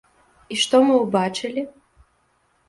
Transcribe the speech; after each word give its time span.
І 0.55 0.55
што 0.61 0.79
мы 0.87 0.95
ўбачылі? 1.03 1.67